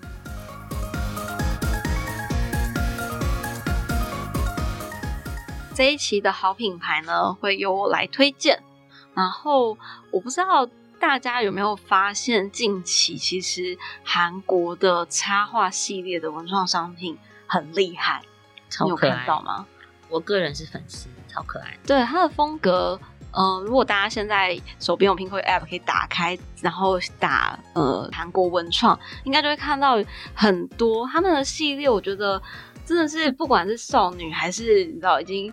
[5.74, 8.62] 这一期的好品牌呢，会由我来推荐。
[9.14, 9.78] 然后
[10.12, 10.66] 我不知道
[11.02, 18.22] 大家有没有发现，近期其实韩国的插画系列的文创商品很厉害，
[18.84, 19.66] 你有超可爱看到吗？
[20.10, 21.76] 我个人是粉丝，超可爱。
[21.88, 23.00] 对它的风格，
[23.32, 29.98] 呃，如果大家现在手边有苹果 App 可以打开，然后打呃韩国文创，应该就会看到
[30.36, 31.90] 很多他们的系列。
[31.90, 32.40] 我觉得
[32.86, 35.52] 真的是不管是少女还是你知道已经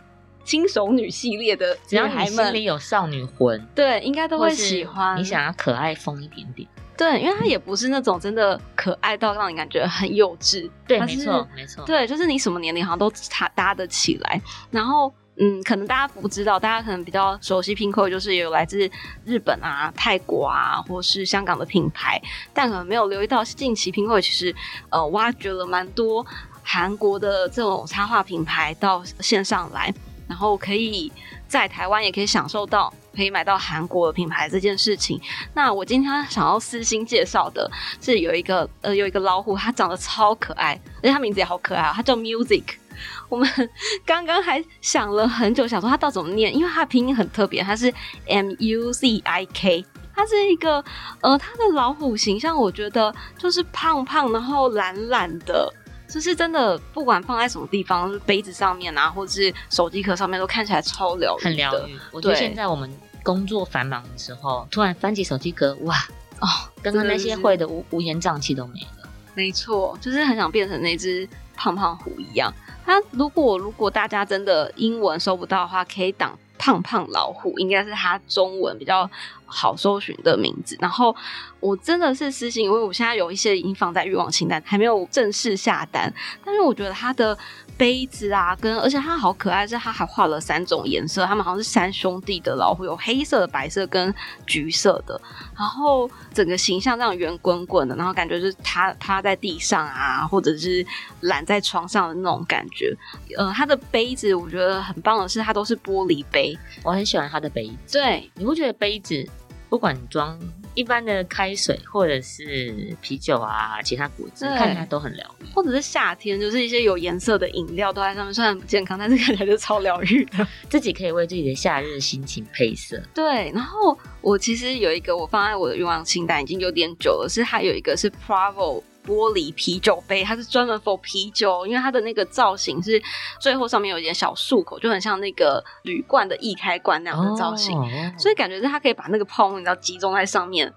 [0.48, 5.14] 轻熟女系列的只要你心里，有少女魂，对，应该都会喜欢。
[5.18, 11.84] 你想要可爱风一点点，对，因为它也不是那种真的可爱到让你感觉很幼稚，对，没错，没错。
[11.84, 14.40] 对，就是你什么年龄好像都搭搭得起来。
[14.70, 18.90] 然后，嗯，可能大家不知道，大家可能比较熟悉 Pinko，就是有来自
[19.26, 22.18] 日本啊、泰国啊，或是香港的品牌，
[22.54, 24.54] 但可能没有留意到，近期 Pinko 其实
[24.88, 26.26] 呃挖掘了蛮多
[26.62, 29.92] 韩国的这种插画品牌到线上来，
[30.28, 31.10] 然后可以
[31.48, 32.92] 在台湾也可以享受到。
[33.16, 35.20] 可以买到韩国的品牌这件事情，
[35.52, 37.68] 那我今天想要私心介绍的
[38.00, 42.62] 是有一个呃有一个老虎，它长得超可爱，而且它名字也好可爱啊，它叫 Music。
[43.28, 43.70] 我们
[44.06, 47.92] 刚刚还想了很久，想说它到底怎么念，因为它的拼音很特别，它是
[48.28, 49.84] M U Z I K。
[50.14, 50.84] 它是一个
[51.20, 55.72] 呃，它的老虎形象，我觉得就是胖胖，然后懒懒的，
[56.08, 61.98] 就是真的，不管放在什么地方，杯子上面啊，或者是手机壳上面，都看起来超疗愈，很疗愈。
[62.10, 62.90] 我觉得现在我们
[63.22, 65.94] 工作繁忙的时候，突然翻起手机壳，哇，
[66.40, 66.48] 哦。
[66.82, 69.08] 刚刚那些会的乌乌烟瘴气都没了。
[69.34, 72.52] 没错，就是很想变成那只胖胖虎一样。
[72.86, 79.08] 它如果如果大家真的英文搜不到的话，可以挡胖胖老虎，应该是它中文比较
[79.48, 80.76] 好搜寻的名字。
[80.80, 81.14] 然后
[81.58, 86.12] 我真的是私信，因为我现在有一些已经放在欲望清单，还没有正式下单。
[86.44, 87.36] 但是我觉得它的
[87.76, 94.14] 杯子啊，跟而且它好可爱，是它还画了三种颜色，它们好像是三兄弟的老虎，有黑色的、白色跟
[94.46, 95.20] 橘色的。
[95.56, 100.84] 然后整个形象这样圆滚滚的，然后感觉就是它趴在地上啊，或者是
[101.22, 102.96] 懒在床上的那种感觉。
[103.36, 106.56] 呃，它的杯子我觉得很棒的是，它都是玻璃杯。
[106.84, 107.98] 我很喜欢它的杯子。
[107.98, 109.26] 对，你会觉得杯子
[109.68, 110.38] 不管你装
[110.74, 115.44] 一般的开水或者是啤酒啊，其他果汁，看起来都很疗愈。
[115.54, 120.46] 或者是夏天，就是一些有颜色的饮料都在上面，虽然不健康，但是看起来就超疗愈的。
[120.70, 123.00] 自己可以为自己的夏日心情配色。
[123.14, 133.02] 对，然后我其实有一个我放在我的愿望清单已经有点久了，是还有一个是 Bravo 玻璃啤酒杯，它是专门 for 啤酒，因为它的那个造型是
[133.40, 137.88] 最后上面有一点小漱口，就很像那个铝罐的易开罐那样的造型，哦
[138.18, 140.70] 所以感觉是它可以把那个泡沫你知道集中在上面，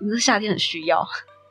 [0.00, 1.06] 你这夏天很需要。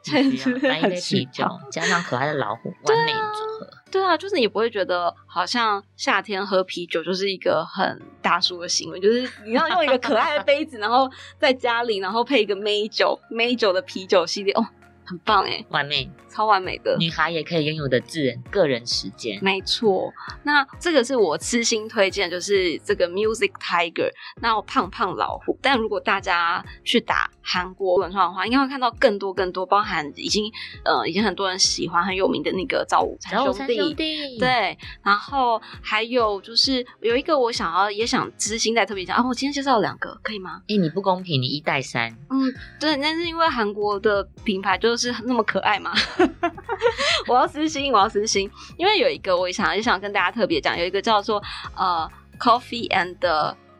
[0.09, 3.19] 你需要来一很杯需啤酒要， 加上可爱的老虎，完美组
[3.59, 3.69] 合。
[3.91, 14.65] 对啊，就是你不会觉得好像夏天喝啤酒就是一个很大叔的行为，就是你要用一个可爱的杯子，然后在家里，然后配一个美酒美酒的啤酒系列，哦，
[15.07, 16.95] 很棒哎，完美，超完美的。
[16.99, 19.39] 女孩也可以拥有的自人个人时间。
[19.41, 20.13] 没错，
[20.43, 25.57] 那这个是我私心推荐，就是这个 Music Tiger，那胖胖老虎。
[25.63, 30.45] 但如果大家去打韩国文创的话，应该会看到更多更多，包含已经
[30.85, 40.61] 呃已经很多人喜欢很有名的那个赵午餐然后三兄弟，兄弟，，对，然后还有就是有一个我想要也想知心再特别讲啊，我今天介绍了两个，可以吗？
[40.67, 45.93] 哎，你不公平，你一带三，嗯，对，但是因为韩国的品牌就是那么可爱嘛，
[47.27, 51.41] 我要私心，我要私心，因为有一个我也想也想跟大家特别讲，有一个叫做
[51.75, 52.09] 呃
[52.39, 53.17] Coffee and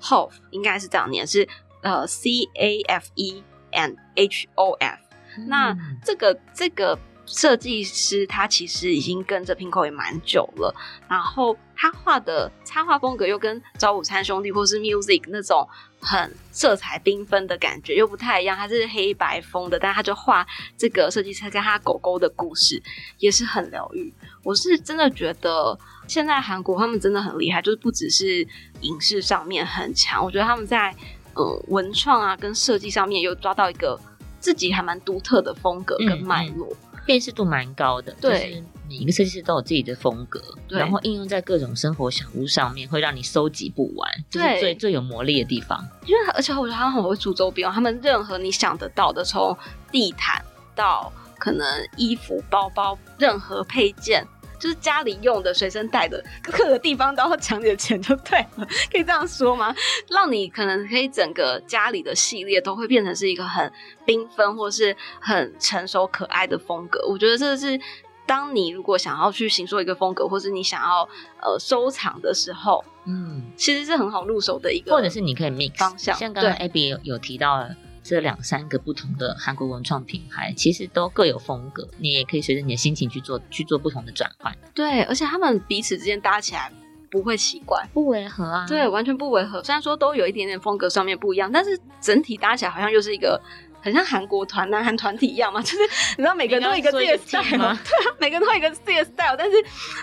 [0.01, 1.47] Hof，应该是这样念，是
[1.81, 4.99] 呃 C A F E and H O F。
[5.47, 10.73] 那嗯这个这个设计师他其实已经跟着 Pinko 也蛮久了，
[11.09, 15.67] 然后他画的插画风格又跟早午餐兄弟或是 Music 那种
[15.99, 20.47] 很色彩缤纷的感觉又不太一样，他是黑白风的，但他就画
[20.77, 22.81] 这个设计师跟他狗狗的故事
[23.19, 24.13] 也是很疗愈。
[24.43, 28.47] 我是真的觉得现在韩国他们真的很厉害，就是不只是
[28.79, 30.95] 影视上面很强，我觉得他们在
[31.33, 33.99] 呃文创啊跟设计上面又抓到一个
[34.39, 36.73] 自己还蛮独特的风格跟嗯脉络。
[37.07, 45.83] 辨识度蛮高的，对就是每一个设计师都有自己的风格，然后应用在各种生活小物上面，会让你收集不完，这是对最最有魔力的地方。
[46.05, 49.57] 因为而且我觉得他们很会出周边哦，他们任何你想得到的，从
[49.89, 50.43] 地毯
[50.75, 54.27] 到可能衣服、包包，任何配件。
[54.59, 59.73] 就是家里用的、随身带的，各个地方都要抢你的钱就对了，可以这样说吗？
[60.09, 63.71] 让你可能可以整个家里的系列都会变成是一个很
[64.05, 67.05] 缤纷或是很成熟可爱的风格。
[67.07, 67.79] 我觉得这是
[68.25, 71.07] 当你如果想要去形塑一个风格，或是你想要
[71.41, 77.75] 呃收藏的时候，嗯，其实是很好入手的一个，或者是你可以 mix 方向像刚刚 Abby 有有提到了
[78.07, 86.71] 这两三个不同的韩国文创品牌，其实都各有风格，你也可以随着你的心情去做去做不同的转换，对，而且他们彼此之间搭起来
[87.11, 88.65] 不会奇怪，不违和啊。
[88.65, 89.61] 对，完全不违和。
[89.61, 93.41] 虽然说都有一点点风格上面不一样，但是整体搭起来好像又是一个。
[93.87, 95.77] 很像韩国团、南韩团体一样嘛， 就是
[96.17, 97.79] 你知道每个人都有一个自己的 style，对啊，
[98.19, 99.55] 每个人都有一个自己的 style，但是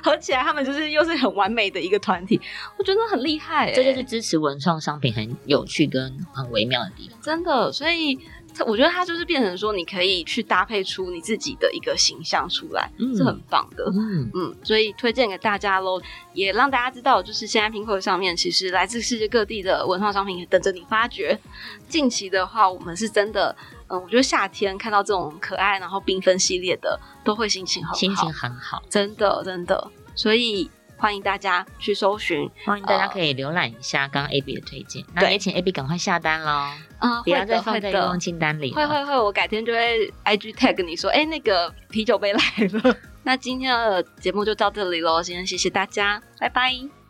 [0.03, 2.41] 合起来他们就是又是很完美的一个团体，
[2.79, 7.19] 我觉得很厉害、欸，这就是支持文创商品很有趣跟很微妙的地方。
[7.21, 8.19] 真的，所以
[8.57, 13.85] 它我觉得它就是变成说，你可以去搭配出你自己的一个形象出来，嗯是很棒的。
[13.93, 16.01] 嗯，嗯，所以推荐给大家喽，
[16.33, 21.39] 也让大家知道，就是现在 Pinko 上面其实来自世界各地的文创商品也等着你发掘。
[21.89, 23.55] 近期的话，我们是真的，
[23.89, 36.51] 嗯，我觉得夏天看到这种可爱然后缤纷系列的，都会心情很好，心情很好，真的真的，所以欢迎大家去搜寻，欢迎大家可以浏览一下刚刚 AB 的推荐，那对也请 AB 赶快下单喽，
[36.99, 38.19] 啊、不要再放在愿望。
[38.19, 38.77] 清单里了。
[38.77, 42.41] 会会会，我改天就会 IG tag 你说，哎、那个啤酒杯来
[42.73, 42.97] 了。
[43.23, 47.04] 那今天的节目就到这里喽，今天谢谢大家，拜拜。